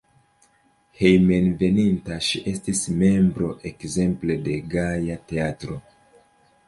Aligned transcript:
Hejmenveninta 1.01 2.17
ŝi 2.27 2.41
estis 2.53 2.81
membro 3.03 3.51
ekzemple 3.73 4.39
de 4.49 4.57
Gaja 4.73 5.19
Teatro. 5.33 5.79